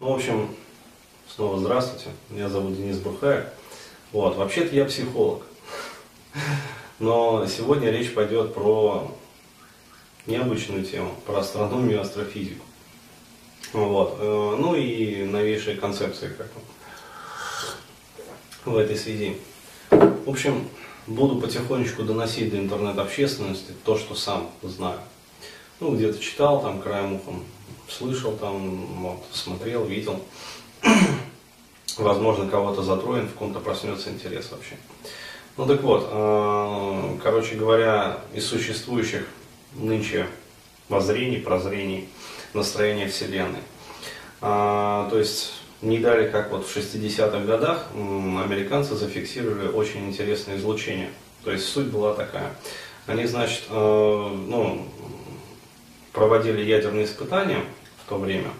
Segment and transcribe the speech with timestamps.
[0.00, 0.54] Ну, в общем,
[1.26, 2.10] снова здравствуйте.
[2.30, 3.46] Меня зовут Денис Бурхаев.
[4.12, 5.42] Вот, вообще-то я психолог.
[7.00, 9.12] Но сегодня речь пойдет про
[10.26, 12.64] необычную тему, про астрономию и астрофизику.
[13.72, 14.18] Вот.
[14.20, 16.46] э, Ну и новейшие концепции как
[18.64, 19.36] в этой связи.
[19.90, 20.68] В общем,
[21.08, 25.00] буду потихонечку доносить до интернет-общественности то, что сам знаю.
[25.80, 27.44] Ну, где-то читал, там, краем ухом
[27.88, 30.20] слышал, там, вот, смотрел, видел.
[31.98, 34.76] Возможно, кого-то затроен, в ком-то проснется интерес вообще.
[35.56, 39.26] Ну так вот, э, короче говоря, из существующих
[39.74, 40.26] нынче
[40.88, 42.08] воззрений, прозрений,
[42.54, 43.60] настроения Вселенной.
[44.40, 51.10] А, то есть не дали, как вот в 60-х годах американцы зафиксировали очень интересное излучение.
[51.44, 52.54] То есть суть была такая.
[53.06, 54.86] Они, значит, э, ну,
[56.18, 57.64] проводили ядерные испытания
[58.04, 58.50] в то время.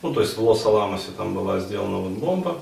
[0.00, 2.58] Ну, то есть в Лос-Аламосе там была сделана вот бомба,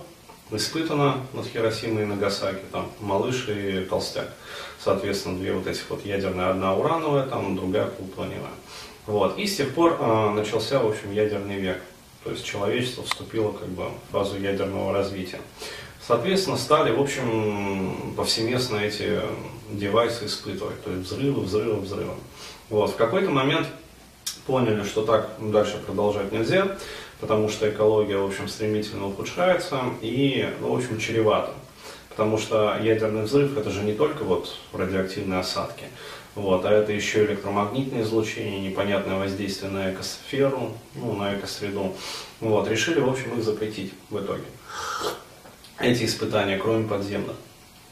[0.50, 4.28] испытана над Хиросимой и Нагасаки, там малыш и толстяк.
[4.80, 8.50] Соответственно, две вот этих вот ядерные, одна урановая, там другая плутониевая.
[9.06, 9.38] Вот.
[9.38, 11.80] И с тех пор э, начался, в общем, ядерный век.
[12.24, 15.40] То есть человечество вступило как бы в фазу ядерного развития.
[16.06, 19.20] Соответственно, стали, в общем, повсеместно эти
[19.70, 20.82] девайсы испытывать.
[20.82, 22.14] То есть взрывы, взрывы, взрывы.
[22.70, 22.90] Вот.
[22.90, 23.68] В какой-то момент
[24.46, 26.76] поняли, что так дальше продолжать нельзя,
[27.20, 31.52] потому что экология, в общем, стремительно ухудшается и, ну, в общем, чревато.
[32.08, 35.84] Потому что ядерный взрыв это же не только вот радиоактивные осадки,
[36.34, 41.94] вот, а это еще электромагнитное излучение, непонятное воздействие на экосферу, ну, на экосреду.
[42.40, 44.44] Вот, решили, в общем, их запретить в итоге.
[45.78, 47.36] Эти испытания, кроме подземных.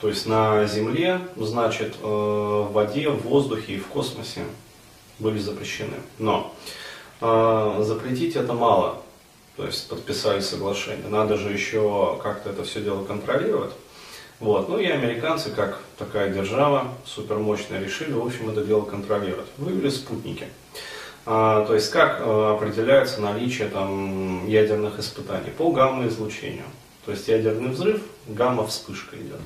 [0.01, 4.41] То есть на Земле, значит, э, в воде, в воздухе и в космосе
[5.21, 5.97] были запрещены.
[6.19, 6.55] Но
[7.21, 9.03] э, запретить это мало.
[9.57, 11.09] То есть подписали соглашение.
[11.09, 13.73] Надо же еще как-то это все дело контролировать.
[14.41, 14.71] Вот.
[14.71, 19.49] Ну и американцы, как такая держава супермощная, решили, в общем, это дело контролировать.
[19.59, 20.47] Вывели спутники.
[21.27, 25.51] А, то есть как а, определяется наличие там, ядерных испытаний?
[25.51, 26.65] По гамма-излучению.
[27.05, 29.41] То есть ядерный взрыв, гамма-вспышка идет.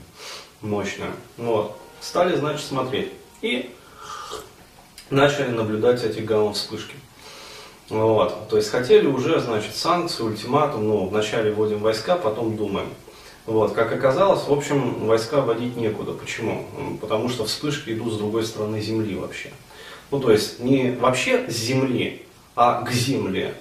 [0.60, 1.10] Мощная.
[1.36, 1.76] Вот.
[2.00, 3.12] Стали, значит, смотреть.
[3.42, 3.74] И
[5.10, 6.94] начали наблюдать эти гамма-вспышки.
[7.90, 8.48] Вот.
[8.48, 12.88] То есть хотели уже, значит, санкции, ультиматум, ну, вначале вводим войска, потом думаем.
[13.46, 16.12] Вот, как оказалось, в общем, войска вводить некуда.
[16.12, 16.66] Почему?
[17.00, 19.50] Потому что вспышки идут с другой стороны Земли вообще.
[20.10, 22.22] Ну, то есть не вообще с Земли,
[22.56, 23.54] а к Земле.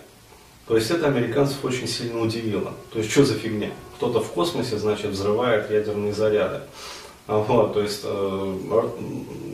[0.67, 2.73] То есть это американцев очень сильно удивило.
[2.93, 3.71] То есть что за фигня?
[3.97, 6.61] Кто-то в космосе, значит, взрывает ядерные заряды.
[7.25, 8.57] Вот, то есть э,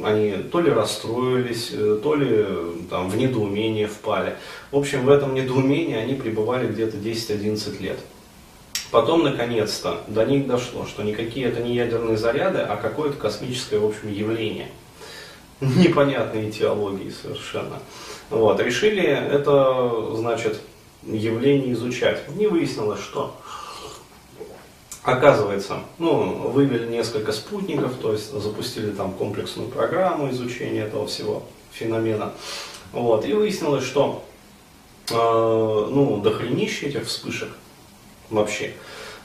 [0.03, 2.45] они то ли расстроились, э, то ли
[2.89, 4.37] там, в недоумение впали.
[4.71, 7.99] В общем, в этом недоумении они пребывали где-то 10-11 лет.
[8.91, 13.85] Потом, наконец-то, до них дошло, что никакие это не ядерные заряды, а какое-то космическое, в
[13.85, 14.69] общем, явление.
[15.61, 17.79] Непонятные теологии совершенно.
[18.31, 18.59] Вот.
[18.59, 20.59] Решили это, значит,
[21.03, 22.23] явление изучать.
[22.35, 23.35] Не выяснилось, что.
[25.09, 32.33] Оказывается, ну, вывели несколько спутников, то есть запустили там комплексную программу изучения этого всего феномена.
[32.91, 33.25] Вот.
[33.25, 34.23] И выяснилось, что
[35.09, 37.49] э, ну, дохренище этих вспышек
[38.29, 38.73] вообще.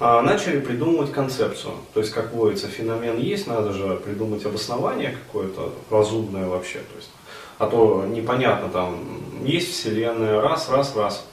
[0.00, 1.74] А, начали придумывать концепцию.
[1.92, 6.78] То есть, как водится, феномен есть, надо же придумать обоснование какое-то разумное вообще.
[6.78, 7.10] То есть,
[7.58, 11.24] а то непонятно, там, есть Вселенная, раз, раз, раз.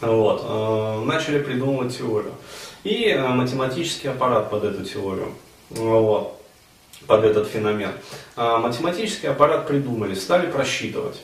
[0.00, 0.42] Вот.
[0.44, 2.32] А, начали придумывать теорию.
[2.84, 5.34] И а, математический аппарат под эту теорию.
[5.70, 6.38] Вот
[7.06, 7.90] под этот феномен.
[8.36, 11.20] математический аппарат придумали, стали просчитывать.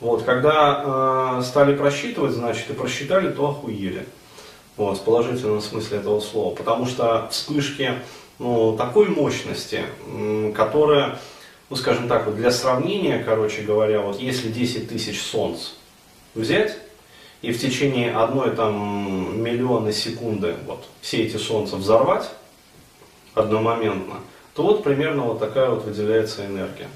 [0.00, 4.06] Вот, когда э, стали просчитывать, значит, и просчитали, то охуели.
[4.76, 6.54] Вот, в положительном смысле этого слова.
[6.54, 7.94] Потому что вспышки
[8.38, 9.82] ну, такой мощности,
[10.54, 11.18] которая,
[11.68, 15.70] ну скажем так, вот для сравнения, короче говоря, вот если 10 тысяч солнц
[16.36, 16.78] взять
[17.42, 22.30] и в течение одной там миллиона секунды вот все эти солнца взорвать
[23.34, 24.16] одномоментно,
[24.54, 26.88] то вот примерно вот такая вот выделяется энергия.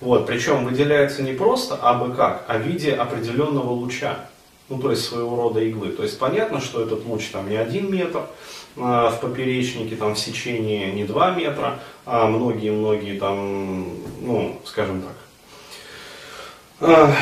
[0.00, 4.26] Вот, причем выделяется не просто абы как, а в виде определенного луча
[4.68, 5.90] ну то есть своего рода иглы.
[5.90, 8.22] То есть понятно, что этот луч там не один метр
[8.76, 13.88] а, в поперечнике, там в сечении не два метра, а многие-многие там,
[14.20, 15.14] ну, скажем так,
[16.80, 17.14] а,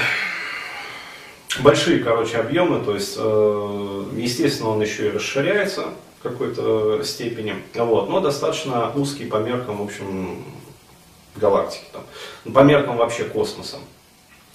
[1.60, 5.86] большие, короче, объемы, то есть, э, естественно, он еще и расширяется
[6.18, 10.44] в какой-то степени, вот, но достаточно узкий по меркам, в общем,
[11.36, 13.78] галактики, там, по меркам вообще космоса.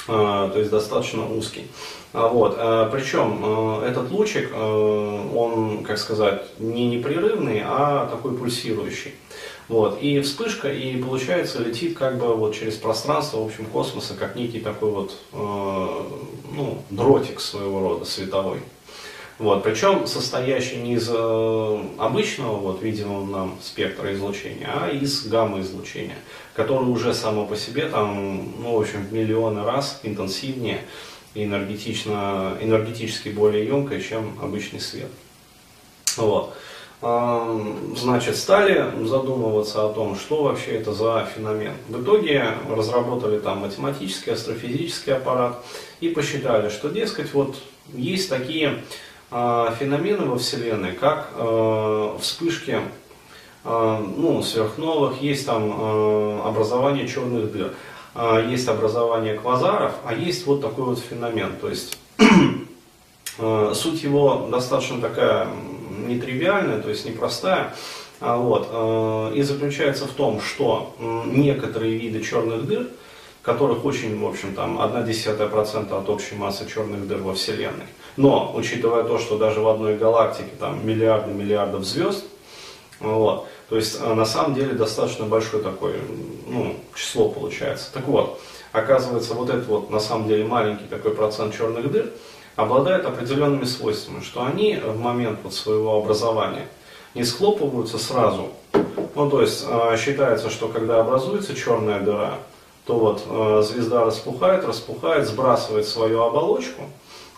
[0.08, 1.68] то есть достаточно узкий.
[2.14, 2.56] Вот.
[2.92, 9.14] Причем этот лучик, он, как сказать, не непрерывный, а такой пульсирующий.
[9.68, 10.02] Вот.
[10.02, 14.60] И вспышка, и получается летит как бы вот через пространство, в общем, космоса, как некий
[14.60, 15.16] такой вот,
[16.52, 18.60] ну, дротик своего рода, световой.
[19.40, 26.18] Вот, причем состоящий не из э, обычного вот, видимого нам спектра излучения, а из гамма-излучения,
[26.54, 30.82] которое уже само по себе там, ну, в общем, миллионы раз интенсивнее
[31.36, 35.12] и энергетично, энергетически более емкое, чем обычный свет.
[36.18, 36.54] Вот.
[37.02, 41.74] Значит, стали задумываться о том, что вообще это за феномен.
[41.88, 45.64] В итоге разработали там математический, астрофизический аппарат
[46.02, 47.56] и посчитали, что, дескать, вот
[47.94, 48.84] есть такие
[49.32, 52.80] а, феномены во Вселенной, как а, вспышки
[53.64, 57.74] а, ну, сверхновых, есть там образование черных дыр,
[58.50, 61.56] есть образование квазаров, а есть вот такой вот феномен.
[61.62, 61.98] То есть
[63.38, 65.48] суть его достаточно такая
[66.10, 67.74] нетривиальная, то есть непростая.
[68.20, 70.94] Вот, и заключается в том, что
[71.26, 72.88] некоторые виды черных дыр,
[73.44, 77.86] которых очень, в общем, там, 0,1% от общей массы черных дыр во Вселенной,
[78.18, 82.26] но, учитывая то, что даже в одной галактике там миллиарды миллиардов звезд,
[83.00, 86.00] вот, то есть э, на самом деле достаточно большое такое
[86.48, 87.90] ну, число получается.
[87.94, 88.42] Так вот,
[88.74, 92.12] оказывается, вот этот вот на самом деле маленький такой процент черных дыр
[92.60, 96.68] обладает определенными свойствами, что они в момент вот своего образования
[97.16, 98.50] не схлопываются сразу.
[99.16, 102.36] Ну, то есть э, считается, что когда образуется черная дыра,
[102.86, 106.84] то вот э, звезда распухает, распухает, сбрасывает свою оболочку,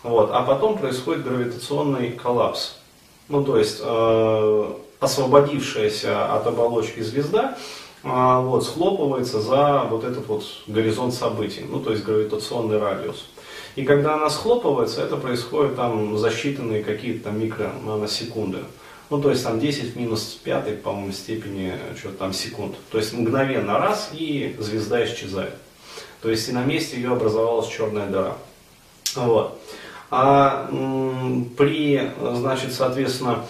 [0.02, 2.76] вот, а потом происходит гравитационный коллапс.
[3.28, 7.56] Ну, то есть э, освободившаяся от оболочки звезда
[8.02, 13.26] вот, схлопывается за вот этот вот горизонт событий, ну, то есть гравитационный радиус.
[13.74, 18.58] И когда она схлопывается, это происходит там за считанные какие-то там микронаносекунды.
[19.08, 22.76] Ну, то есть там 10 в минус 5, по-моему, степени что-то там секунд.
[22.90, 25.54] То есть мгновенно раз, и звезда исчезает.
[26.22, 28.36] То есть и на месте ее образовалась черная дыра.
[29.14, 29.60] Вот.
[30.10, 30.68] А
[31.56, 33.44] при, значит, соответственно,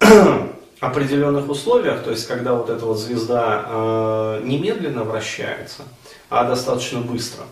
[0.80, 5.82] определенных условиях, то есть когда вот эта вот звезда э, немедленно вращается,
[6.30, 7.44] а достаточно быстро,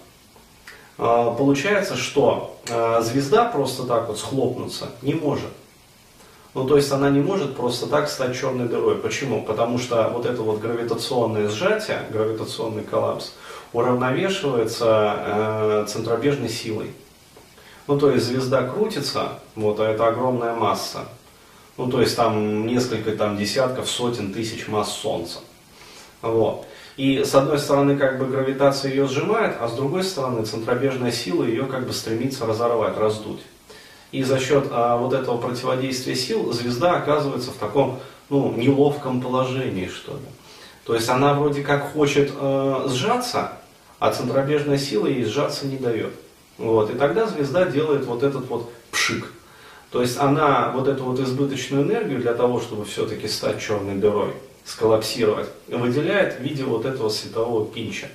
[0.97, 5.51] получается, что э, звезда просто так вот схлопнуться не может.
[6.55, 8.97] Ну, то есть она не может просто так стать черной дырой.
[8.97, 9.43] Почему?
[9.43, 13.33] Потому что вот это вот гравитационное сжатие, гравитационный коллапс,
[13.75, 16.93] уравновешивается э, центробежной силой.
[17.87, 21.01] Ну, то есть звезда крутится, вот, а это огромная масса.
[21.77, 25.41] Ну, то есть там несколько там, десятков, сотен тысяч масс Солнца.
[26.23, 26.67] Вот.
[26.97, 31.45] И с одной стороны, как бы гравитация ее сжимает, а с другой стороны, центробежная сила
[31.45, 33.41] ее как бы стремится разорвать, раздуть.
[34.13, 39.89] И за счет а, вот этого противодействия сил звезда оказывается в таком ну, неловком положении,
[39.89, 40.25] что ли.
[40.85, 43.53] То есть она вроде как хочет э, сжаться,
[43.99, 46.13] а центробежная сила ей сжаться не дает.
[46.59, 49.33] Вот, и тогда звезда делает вот этот вот пшик.
[49.91, 54.33] То есть она вот эту вот избыточную энергию для того, чтобы все-таки стать черной дырой,
[54.67, 58.09] сколлапсировать, выделяет в виде вот этого светового пинча.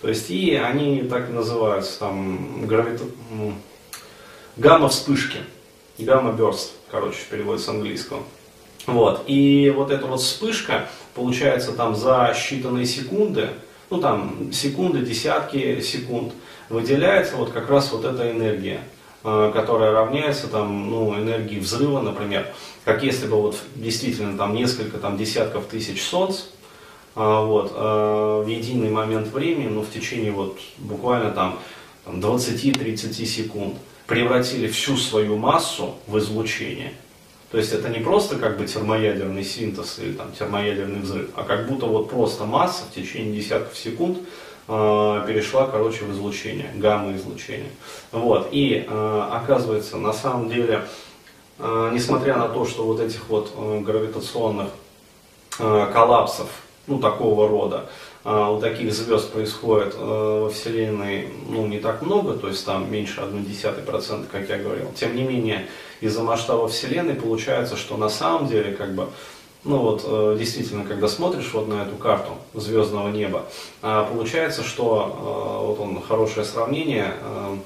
[0.00, 3.04] То есть и они так и называются, там, гравито...
[4.56, 5.38] гамма-вспышки,
[5.98, 8.22] гамма-берст, короче, перевод с английского.
[8.86, 9.24] Вот.
[9.26, 13.50] И вот эта вот вспышка получается там за считанные секунды,
[13.90, 16.32] ну там секунды, десятки секунд,
[16.68, 18.80] выделяется вот как раз вот эта энергия,
[19.22, 22.46] которая равняется там, ну, энергии взрыва, например,
[22.84, 26.40] как если бы вот действительно там несколько там, десятков тысяч солнц
[27.14, 31.60] э, вот, э, в единый момент времени, ну, в течение вот буквально там,
[32.04, 33.76] там 20-30 секунд
[34.06, 36.92] превратили всю свою массу в излучение.
[37.52, 41.68] То есть это не просто как бы термоядерный синтез или там термоядерный взрыв, а как
[41.68, 44.18] будто вот просто масса в течение десятков секунд
[44.68, 47.70] Э, перешла, короче, в излучение, гамма-излучение.
[48.12, 48.48] Вот.
[48.52, 50.86] И э, оказывается, на самом деле,
[51.58, 54.68] э, несмотря на то, что вот этих вот гравитационных
[55.58, 56.48] коллапсов,
[56.86, 57.84] ну, такого рода,
[58.24, 64.26] у таких звезд происходит во Вселенной ну, не так много, то есть там меньше 0,1%,
[64.32, 64.90] как я говорил.
[64.94, 65.66] Тем не менее,
[66.00, 69.08] из-за масштаба Вселенной получается, что на самом деле как бы
[69.64, 73.44] ну вот, э, действительно, когда смотришь вот на эту карту звездного неба,
[73.80, 77.56] а, получается, что э, вот он хорошее сравнение э,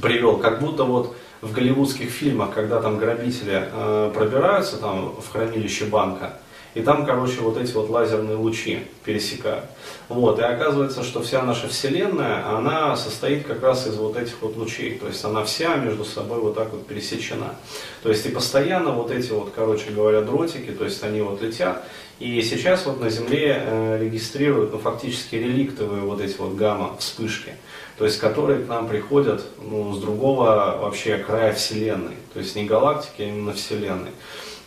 [0.00, 3.68] привел, как будто вот в голливудских фильмах, когда там грабители
[4.14, 6.38] пробираются там в хранилище банка,
[6.74, 9.64] и там, короче, вот эти вот лазерные лучи пересекают.
[10.08, 14.56] Вот, и оказывается, что вся наша Вселенная, она состоит как раз из вот этих вот
[14.56, 17.54] лучей, то есть она вся между собой вот так вот пересечена.
[18.02, 21.84] То есть и постоянно вот эти вот, короче говоря, дротики, то есть они вот летят,
[22.18, 27.54] и сейчас вот на Земле э, регистрируют, ну, фактически реликтовые вот эти вот гамма-вспышки,
[27.98, 32.64] то есть которые к нам приходят ну, с другого вообще края Вселенной, то есть не
[32.64, 34.10] галактики, а именно Вселенной.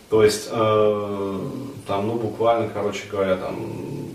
[0.10, 1.40] То есть э,
[1.86, 4.08] там, ну, буквально, короче говоря, там,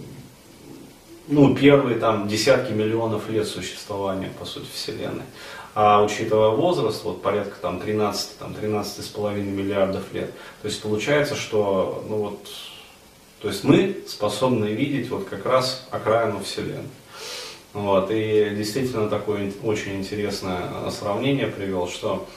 [1.29, 5.25] ну, первые там десятки миллионов лет существования, по сути, Вселенной.
[5.75, 10.31] А учитывая возраст, вот порядка там 13, там 13,5 миллиардов лет,
[10.61, 12.47] то есть получается, что, ну вот,
[13.41, 16.85] то есть мы способны видеть вот как раз окраину Вселенной.
[17.73, 22.29] Вот, и действительно такое очень интересное сравнение привел, что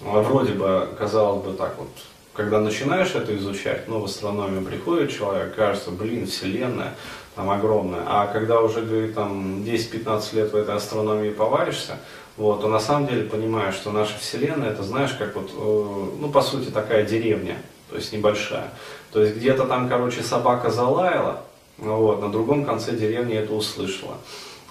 [0.00, 1.90] вроде бы, казалось бы, так вот,
[2.34, 6.94] когда начинаешь это изучать, ну, в астрономию приходит человек, кажется, блин, Вселенная
[7.34, 11.98] там огромная, а когда уже, говорит, там 10-15 лет в этой астрономии поваришься,
[12.36, 16.28] вот, то на самом деле понимаешь, что наша Вселенная, это знаешь, как вот, э, ну,
[16.30, 17.56] по сути, такая деревня,
[17.90, 18.70] то есть небольшая.
[19.12, 21.42] То есть где-то там, короче, собака залаяла,
[21.78, 24.16] вот, на другом конце деревни это услышала.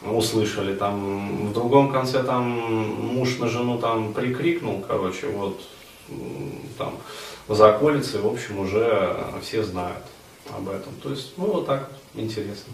[0.06, 5.62] Услышали, там, в другом конце там муж на жену там прикрикнул, короче, вот,
[6.78, 6.98] там,
[7.48, 10.04] за околицей, в общем, уже все знают
[10.50, 10.94] об этом.
[11.02, 12.74] То есть, ну, вот так вот, интересно.